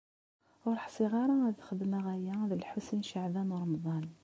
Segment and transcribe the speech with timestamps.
[0.67, 4.05] Ur ḥṣiɣ ara ad xedmeɣ aya d Lḥusin n Caɛban u Ṛemḍan.